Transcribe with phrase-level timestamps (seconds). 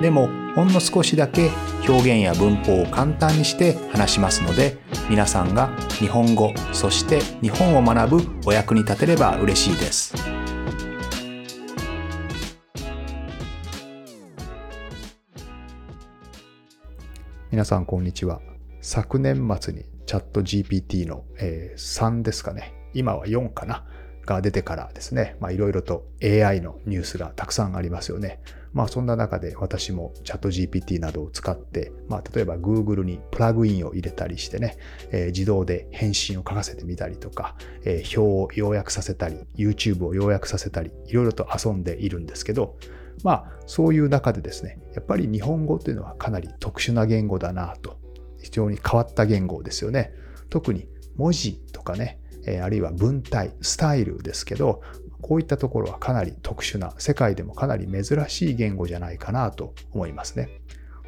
[0.00, 1.50] でもほんの少しだけ
[1.88, 4.78] 表現や文法を簡単にして話しますので
[5.10, 10.14] 皆さんが日本語そして日本を学ぶお役に立てれば嬉しいです。
[17.50, 18.40] 皆さんこんにちは。
[18.80, 22.72] 昨年末にチャット GPT の、えー、3ですかね。
[22.94, 23.84] 今は4かな。
[24.28, 28.40] が出てからですね、いろいろと AI のニュースがたくさんありますよね。
[28.72, 34.76] まあそんな中で私もチャット GPT などを使って、まあ例えば Google にプラグインを入れたりしてね、
[35.10, 42.76] えー、自動で返信を書かせてみたりとか、えー、表を要約させたり、YouTube を要約させたり、いろいろと遊んでいるんですけど、
[43.24, 47.98] まあそういう中でですね、やっぱり日本語というのはかなり特殊な言語だなと、
[48.40, 50.12] 非常に変わった言語ですよね。
[50.50, 52.20] 特に文字とかね、
[52.62, 54.80] あるいは文体、スタイルですけど、
[55.20, 60.48] こういったところはかなり特殊な、世界でもかなり珍しい言語じゃないかなと思いますね。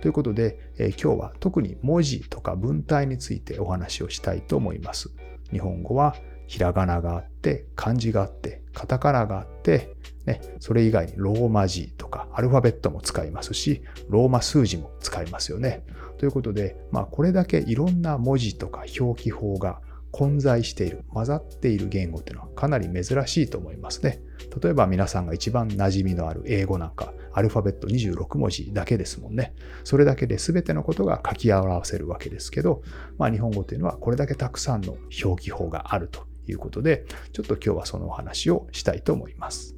[0.00, 5.11] ということで、え今日は特に文字とか文体についてお話をしたいと思います。
[5.50, 9.94] 日本語はひらがながあって、漢字があって、カタカナがあって、
[10.27, 15.84] ね、それ以外にローマ字とかアルファベットも使いますし、ローマ数字も使いますよね。
[16.19, 19.80] ということで、まあ、これだけいろんな文字とか表記法が
[20.12, 24.20] 混在している、混ざっている言語っていうのはかなり珍しいと思いますね。
[24.62, 29.55] 例えば皆さんが一番馴染みのある英語なんか、アルファベット26文字だけですもんね。
[29.84, 32.83] それだけで全てのことが書き表せるわけですけど、
[33.19, 39.74] まあ日本語というのはこれだけたくさんの表記法があるということで、ちょっと今日はそのお話をしたいと思います。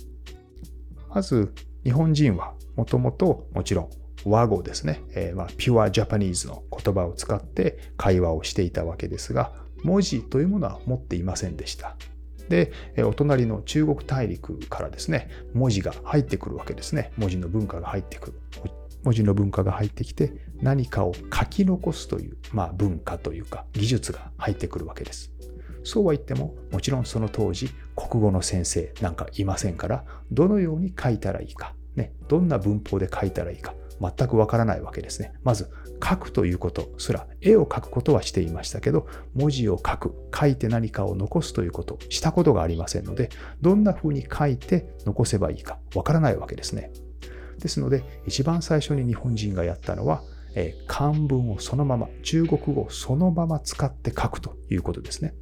[1.08, 1.52] まず、
[1.84, 3.90] 日本人はもともともちろん
[4.24, 9.52] 和語ですね、えー、まあピュアジャパニーズの言葉を使って会話をしていたわけですが、
[9.82, 11.96] 文字というものは持っていませんでした。
[12.48, 12.72] で、
[13.04, 17.12] お隣の中国大陸からですね、文字が入ってくるわけですね。
[17.16, 18.40] 文字の文化が入ってくる。
[19.04, 25.32] 文字の文化が入ってきて、何かを書き残すという、まあ、文化というか技術が入ってくるわけです。
[25.84, 35.32] そうは言っても、もちろんその当時、国語の先生なんかいませんから、どのように書いたらいいか、ね、どんな文法で書いたらいいか、全くわからないわけですね。
[35.44, 35.70] まず、
[36.02, 43.30] 書くということすら、絵を描くことはしていましたけど、文字を書く、書いて何かを残すということ、したことがありませんので、
[43.60, 46.90] どんな風に書いて残せばいいかわからないわけですね。
[47.60, 50.24] ですので、一番最初に日本人がやったのは、
[50.86, 55.34] 漢文をそのまま、中国語をそのまま使って書くということですね。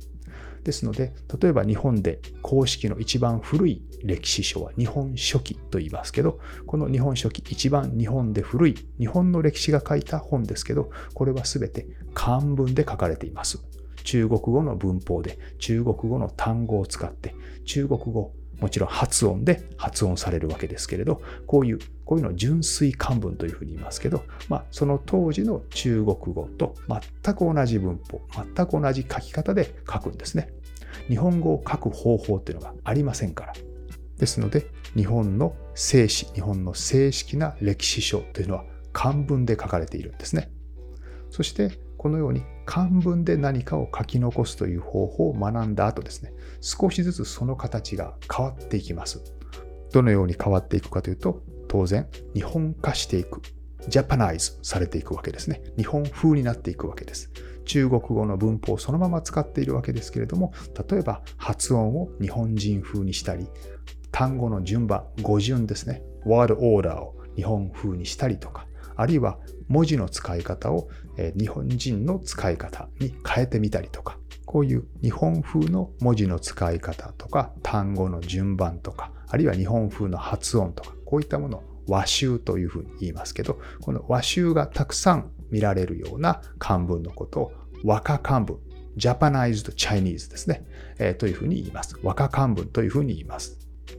[0.65, 13.63] ですので、例えば日本で公式の一番古い歴史書は日本書紀と言いますけど、この日本書紀、一番日本で古い日本の歴史が書いた本ですけど、これは全て漢文で書かれています。
[14.05, 17.35] 中国語の文法で中国語の単語を使って
[17.67, 26.75] 中国語もちろん発音で発音されるわけですけれど、こういう、こういうのを純粋漢文というふうに言いますけど、まあ、その当時の中国語と
[27.25, 30.53] 全く同じ文法、全く同じ書き方で書くんですね。
[31.09, 33.53] 日本語を書く方法っていうのがありませんから。
[34.19, 40.51] ですので、日本の正史、日本の正式な歴史書というのは漢文で書かれているんですね。
[41.31, 49.23] そして、このように漢文で何かを書き残すという方法を学んだ後ですね、少しずつその形が変わっていきます。
[49.93, 53.43] どのように変わっていくかというと、当然、日本化していく。
[53.87, 55.61] ジャパナイズされていくわけですね。
[55.77, 57.31] 日本風になっていくわけです。
[57.67, 60.55] 中国語の文法をそのまま使っているわけですけれども、
[60.91, 63.47] 例えば発音を日本人風にしたり、
[64.11, 66.03] 単語の順番、語順ですね。
[66.25, 68.67] ワードオーダーを日本風にしたりとか、
[68.97, 69.39] あるいは
[69.71, 70.89] 文字の使い方を
[71.37, 87.53] 日本人の使い方に変えてみたりとか、こういう日本風の文字の使い方とか、単語の順番とか、あるいは日本風の発音とか、こういったものを和集というふうに言いますけど、この和集がたくさん見られるような漢文のことを
[87.85, 88.59] 和歌漢文、
[88.97, 90.65] ジャパナイズドチャイニーズですね、
[90.99, 91.97] えー、というふうに言います。
[92.03, 93.57] 和歌漢文というふうに言います。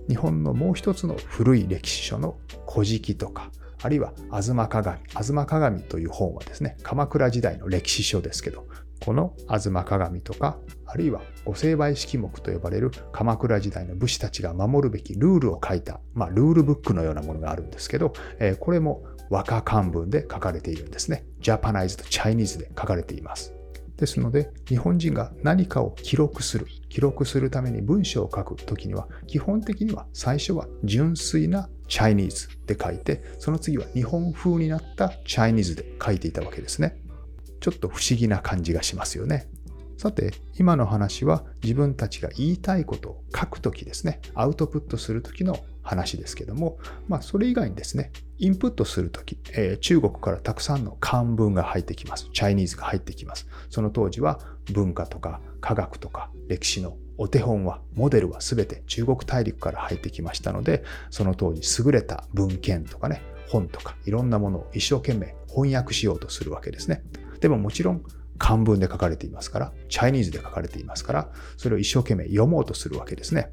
[0.10, 2.38] 日本のもう一つの古い歴史書の
[2.70, 3.52] 古事記とか、
[3.84, 5.00] あるいは吾妻鏡。
[5.14, 8.68] 吾妻鏡という本はですね、鎌倉時代の歴史書ですけど、
[9.04, 21.26] この吾妻鏡とか、あるいは御成敗式目と呼ばれる鎌倉時代の武士たちが守るべきルールを書いた、まあ、ルールブックのようなものがあるんですけど、えー、これも和歌漢文で書かれているんですね。
[21.40, 23.54] ジャパナイズとチャイニーズで書かれています。
[24.02, 36.98] ですので、日本人が何かを記録する、記録するために文章を書くときには、基本的には最初は純粋なチャイニーズで書いて、その次は日本風になったチャイニーズで書いていたわけですね。
[37.60, 39.48] ちょっと不思議な感じがしますよね。
[39.98, 52.30] さて、今の話は自分たちが言いたいことを書くときですね、アウトプットするときの話ですけども、まあ、それ以外にですね、インプットするとき、えー、中国からたくさんの漢文が入ってきます。
[52.34, 53.48] チャイニーズが入ってきます。
[53.70, 54.40] その当時は
[54.72, 67.04] 文化とか科学とか歴史のお手本は、モデルは全て中国大陸から入ってきましたので、その当時優れた文献とかね、本とかいろんなものを一生懸命翻訳しようとするわけですね。
[67.42, 68.04] でももちろん
[68.38, 73.52] 漢文で書かれていますから、チャイニーズで書かれていますから、それを一生懸命読もうとするわけですね。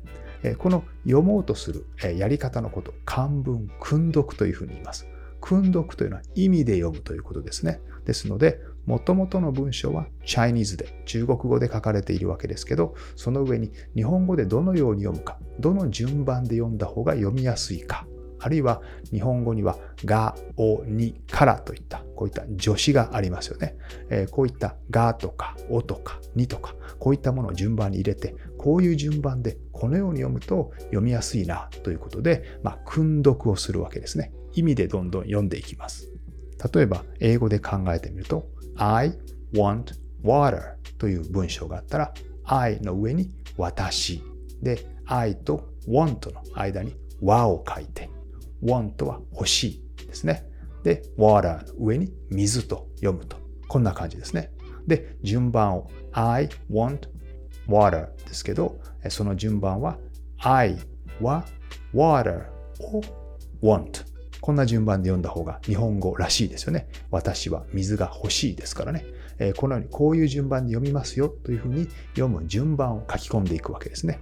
[0.59, 1.87] この読もうとする
[2.17, 5.07] やり方のこと、漢文、訓読というふうに言います。
[5.41, 7.81] 訓読というのは意味で読むということですね。
[8.05, 18.07] ですので、もともとの文章はチャイニーズで、中国語で書かれているわけですけど、その上に日本語でどのように読むか、どの順番で読んだ方が読みやすいか、
[18.41, 23.77] あるいは日本語にはが、お、に、からといったこういった助詞がありますよね。
[24.11, 34.33] え、こういったがとかおとかにとかこういったものを順番に入れてこういう順番でこのように読むと読みやすいなということで、まあ、訓読をするわけですね。
[34.55, 36.11] 意味でどんどん読んでいきます。
[36.73, 39.17] 例えば英語で考えてみると I
[39.55, 39.95] want
[40.25, 42.13] water という文章があったら
[42.45, 44.23] I の上に私
[44.63, 48.11] で I と want の間に和を書いて
[48.63, 50.45] want は欲しいですね。
[50.85, 53.37] で、water の上に水と読むと。
[53.69, 54.53] こんな感じですね。
[54.87, 57.09] で、順番を I want
[57.69, 59.99] water ですけど、その順番は
[60.39, 60.77] I
[61.21, 61.45] は
[61.95, 62.47] water
[62.81, 63.03] を
[63.63, 64.07] want。
[64.41, 66.89] こんな順番で読んだ方が日本語らしいですよね。
[67.11, 69.05] 私は水が欲しいですからね。
[69.57, 74.21] このようにこういう順番で読みますよというふうに読む順番を書き込んでいくわけですね。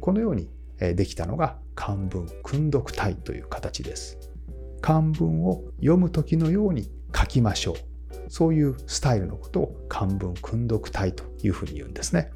[0.00, 4.18] このようにできたのが漢文訓読体という形です。
[4.80, 7.76] 漢文を読む時のように書きましょう。
[8.28, 12.30] そういうスタイルのことを漢文訓読体というふうに言うんですね。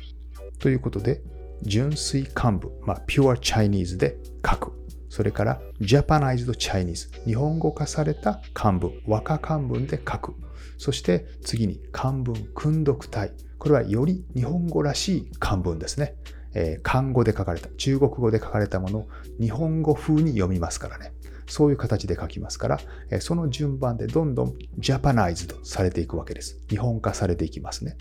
[0.59, 1.23] ということで、
[1.63, 4.17] 純粋漢文、まあ、Pure Chinese で
[4.49, 4.73] 書く。
[5.09, 10.35] それから Japanized Chinese、日本語化された漢文、和歌漢文で書く。
[10.77, 13.33] そして次に漢文訓読体。
[13.59, 16.15] これはより日本語らしい漢文ですね。
[16.55, 19.09] えー、漢語で書かれた、中国語で書かれたものを
[19.41, 21.13] 日本語風に読みますからね。
[21.47, 22.81] そういう形で書きますから、
[23.11, 26.61] えその順番でどんどんジャパナイズドされていくわけです。
[26.69, 27.97] 日本化されていきますね。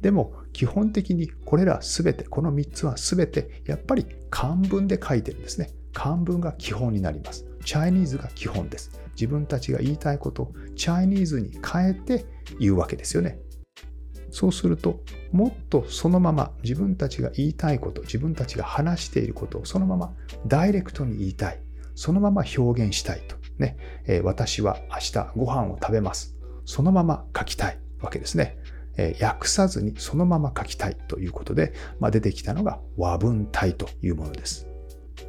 [0.00, 5.70] でも基本的にこれらすべて、この3つはすべてやっぱり漢文で書いてるんですね。
[5.92, 7.46] 漢文が基本になります。
[7.64, 8.90] チャイニーズが基本です。
[9.12, 12.24] 自分たちが言いたいことをチャイニーズに変えて
[12.58, 13.38] 言うわけですよね。
[14.30, 15.00] そうすると、
[15.32, 20.12] もっとそのまま自分たちが言いたいこと、自分たちが話していることをそのまま
[20.46, 21.60] ダイレクトに言いたい。
[21.94, 23.36] そのまま表現したいと。
[23.58, 26.36] ね、えー、私は明日ご飯を食べます。
[26.64, 28.58] そのまま書きたいわけですね。
[28.96, 34.66] えー、訳さずにそのまま書きたいということで、まあ、出てきたのが和文体というものです。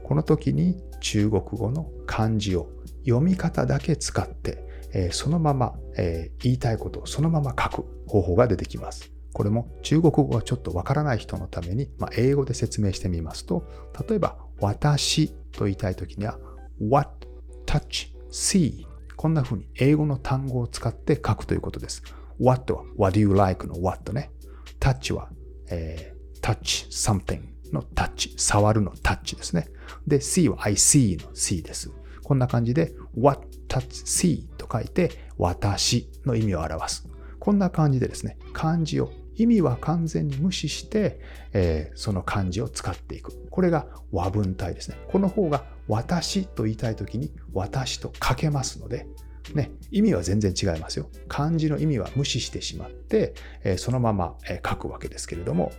[0.03, 2.69] この時に中国語の漢字を
[3.05, 9.11] 読み方だけ使って、え、そのまま、え、言いたいことをそのまま書く方法が出てきます。
[9.33, 13.63] これも中国語がちょっとわからない人のために、まあ、英語で説明してみますと、
[14.07, 16.37] 例えば私と言いたい時には
[16.79, 17.27] what,
[17.65, 22.03] touch, see こんな風に英語の単語を使って書くということです。
[22.39, 24.31] what は what do you like の what ね。
[24.79, 25.29] touch は、
[25.69, 29.69] えー、touch something の touch 触るの touch ですね。
[30.07, 31.91] で、see は I see の see です。
[32.23, 37.07] こんな感じで what, touch, see と書いて私の意味を表す。
[37.39, 41.19] こんな感じでですね、漢字を意味は完全に無視して、
[41.53, 43.31] えー、その漢字を使っていく。
[43.49, 44.97] これが和文体ですね。
[45.07, 49.07] この方が私と言いたいときに私と書けますので、
[49.55, 51.09] ね、意味は全然違いますよ。
[51.27, 54.35] 漢字の意味は無視してしまって、えー、そのまま、
[54.65, 55.71] 書くわけですけれども、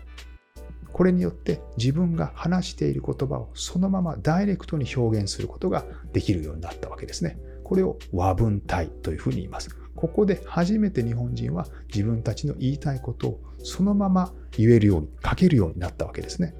[0.92, 7.38] これによって自分が話している言葉をそのままダイレクトに表現することができるようになったわけですね。
[7.64, 9.70] これを和文体というふうに言います。
[9.94, 16.54] ここで初めて日本人は自分たちの言いたいことをそのまま言えるように書けるようになったわけですね。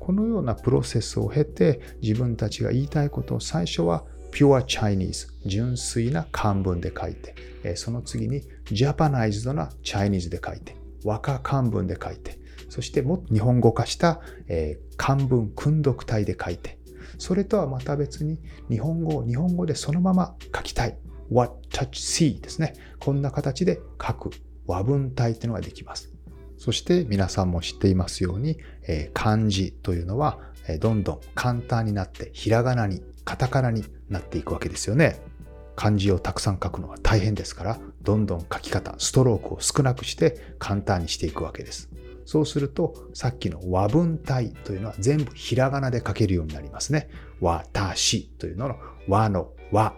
[0.00, 14.20] このようなプロセスを経て自分たちが言いたいことを最初は Pure Chinese 純粋な漢文で書いてその次に Japanized な Chinese で書いて和歌漢文で書いてそしてもっと日本語化した
[14.96, 16.78] 漢文訓読体で書いて
[17.18, 18.38] それとはまた別に
[18.68, 20.98] 日本語を日本語でそのまま書きたい
[21.30, 22.74] what touch see ですね。
[22.98, 24.30] こんな形で書く
[24.66, 26.12] 和文体っていうのができます。
[26.58, 30.38] そして皆さんも知っていますように、え、漢字というのは、
[30.78, 35.20] どんどん簡単になってひらがなに、カタカナになっていくわけですよね。
[35.74, 41.88] 漢字をたくさん書くのは大変ですから、どんどん書き方、ストロークを少なくして簡単にしていくわけです。
[42.24, 47.08] そうすると、さっきの和文体というのは全部ひらがなで書けるようになりますね。
[47.40, 48.76] わ、た、しというのの
[49.08, 49.94] 和の和、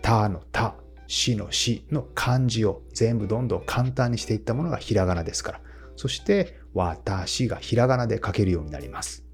[0.00, 0.74] たのた、
[1.06, 5.60] しのしの漢字を全部どんどん簡単にしていったものがひらがなですから。
[5.96, 9.24] そして、私がひらがなで書けるようになります。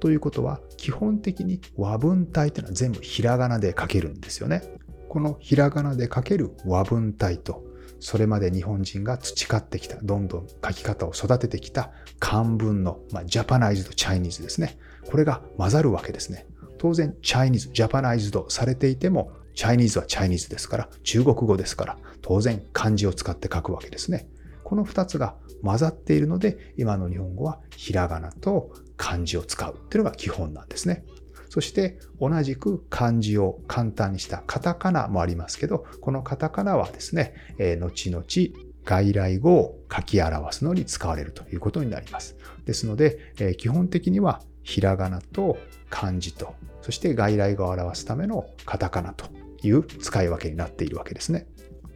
[0.00, 4.62] ということは、基本的に和文体というのは全部ひらがなで書けるんですよね。
[5.08, 7.64] このひらがなで書ける和文体と、
[8.00, 14.78] それまで日本人が培ってきた、どんどん書き方を育ててきた漢文の、まあ、 Japanized Chinese ですね。
[15.10, 16.46] これが混ざるわけですね。
[16.78, 24.28] 当然、 Chinese、Japanized されていても、 Chinese は Chinese ですから、中国語ですから、当然漢字を使って書くわけですね。
[24.62, 31.04] この2つが混ざっているので、今の日本語はひらがなと漢字を使うっていうのが基本なんですね。
[31.58, 38.24] そして同じく漢字を簡単にしたカタカナもありますけど、このカタカナはですね、え、後々
[38.84, 42.36] 外来語を書き表すのに使われるということになります。
[42.64, 45.58] ですので、え、基本的にはひらがなと
[45.90, 49.26] 漢字と、そして外来語を表すためのカタカナと
[49.64, 51.48] いう使い分けになっているわけですね。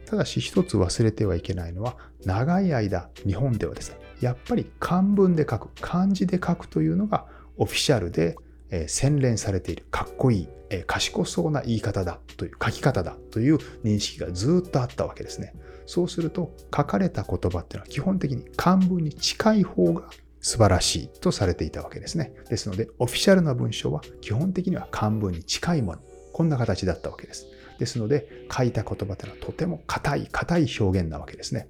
[0.05, 8.35] ただし一つ忘れてはいけないのは、長い間日本ではですね、やっぱり漢文で書く、漢字で書くというのがオフィシャルで、
[8.73, 15.53] え洗練されている、かっこいい、え賢そうな言い方だという、書き方だという認識がずっとあったわけですね。
[15.85, 20.09] そうすると、書かれた言葉っていうのは基本的に漢文に近い方が
[20.41, 22.33] 素晴らしいとされていたわけですね。
[22.49, 25.99] ですので、オフィシャルな文章は基本的には漢文に近いもの。
[26.33, 27.45] こんな形だったわけです。
[27.77, 31.67] ですので、書いた言葉というのはとても硬い、硬い表現なわけですね。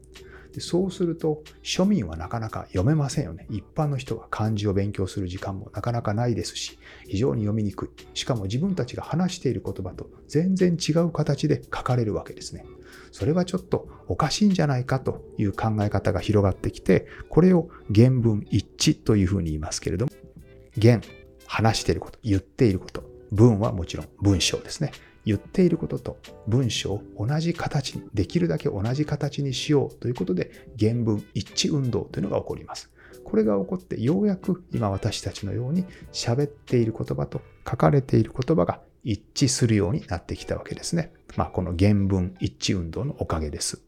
[0.54, 3.48] でそうすると、庶民はなかなか読めませんよね。
[3.50, 7.90] 一般の人が漢字を勉強する時間もなかなかないですし、非常に読みにくい。
[8.14, 12.66] しかも自分たちが話している言葉と全然違う形で書かれるわけですね。
[13.12, 20.12] それはちょっとおかしいんじゃないかという考え方が広がってきて、これを原文一致というふうに言いますけれども、
[20.80, 21.02] 原、
[21.48, 24.92] 話していること、言っていること、文はもちろん文章ですね。
[25.26, 32.92] 言っていることと文章を同じ形に、できるだけ同じ形にしようということで、原文一致運動というのが起こります。
[33.24, 41.14] これが起こってようやく今私たちのように喋っている言葉と書かれている言葉が一致するようになってきたわけですね。
[41.36, 43.82] まあ、この原文一致運動のおかげです。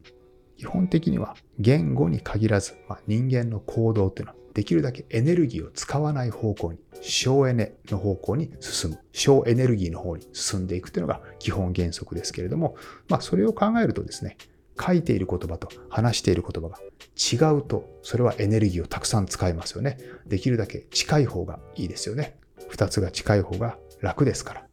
[0.58, 12.76] 基本的には言語に限らず、まあ、人間の行動というのはできるだけエネルギーを使わない方向に、省エネの方向に進む、省エネルギーの方に進んでいくというのが基本原則ですけれども、
[13.10, 14.38] まあそれを考えるとですね、
[14.80, 16.80] 書いている言葉と話している言葉が
[17.16, 19.98] 違うと、それはエネルギーをたくさん使いますよね。
[20.26, 22.38] できるだけ近い方がいいですよね。
[22.70, 24.66] 二つが近い方が楽ですから。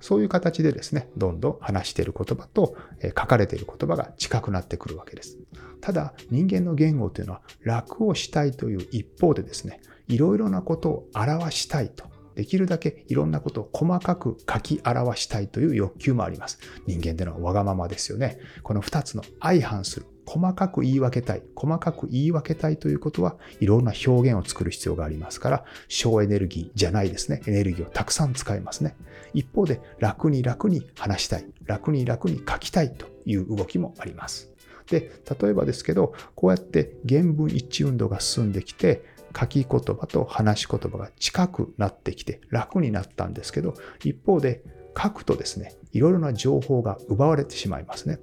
[0.00, 5.38] そういう形でですね、どんどん話している言葉と書かれている言葉が近くなってくるわけです。
[5.80, 12.06] ただ、人間の言語というのは楽をしたいという一方でですね、いろいろなことを表したいと。
[12.34, 16.60] できるだけいろんなことを細かく書き表したいという欲求もあります。
[16.86, 18.38] 人間でのわがままですよね。
[18.62, 21.42] この二つの相反する細かく言い分けたい。
[21.54, 27.40] 細かく言い分けたいということは、いろんな表現を作る必要がありますから、省エネルギーじゃないですね。
[27.46, 28.94] エネルギーをたくさん使いますね。
[29.32, 31.46] 一方で、楽に楽に話したい。
[31.64, 34.50] 楽に楽に書きたいという動きもあります。
[34.90, 39.02] で、例えばですけど、こうやって原文一致運動が進んできて、
[39.38, 44.62] 書き言葉と話し言葉が近くなってきて楽になったんですけど、一方で
[45.00, 48.18] 書くとですね、いろいろな情報が奪われてしまいますね。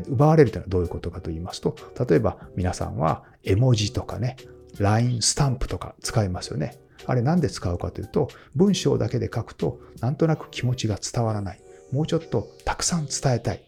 [0.00, 1.76] 奪われるというのはどういうことかと言いますと、
[2.08, 4.36] 例えば皆さんは絵文字とかね、
[4.78, 6.78] LINE スタンプとか使いますよね。
[7.06, 11.60] あれなんで使うかというと、文章だけで書くとなんとなく気持ちが伝わらない。
[11.92, 13.64] もうちょっとたくさん伝えたい。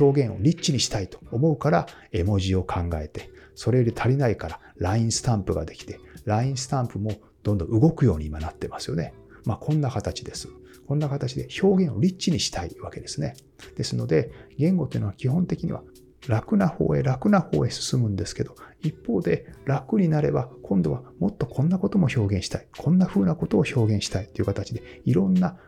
[0.00, 9.12] 表現をリッチにしたいと思うから絵文字を考えて、それより足りないから LINE スタンプができて、LINE スタンプもどんどん動くように今なってますよね。
[9.44, 10.48] まあこんな形です。
[10.88, 13.34] こんな形で表現をリッチにしたいわけですね。
[13.76, 15.82] ですので、言語というのは基本的には
[16.28, 22.66] 楽な方へ楽な方へ進むんですけど、一方で楽になれば今度はもっとこんなことも表現したい。
[22.74, 25.58] こんな風なことを表現したいという形でいろんな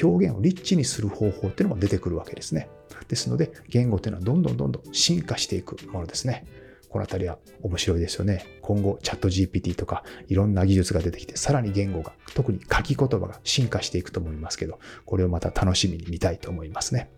[0.00, 2.68] 表現をリッチにする方法っていうのも出てくるわけですね。
[3.08, 6.46] ですので、言語というのはどんどんどんどん進化していくものですね。
[6.88, 8.58] この辺りは面白いですよね。
[8.62, 17.10] 今後、チャット GPT とかいろんな技術が出てきて、さらに言語が、特に書き言葉が進化していくと思いますけど、これをまた楽しみに見たいと思いますね。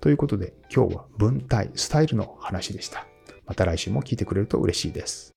[0.00, 3.06] ということで、今日は文体、スタイルの話でした。
[3.46, 5.34] また来週も聞いてくれると嬉しいです。